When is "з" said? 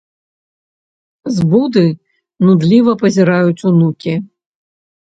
1.35-1.45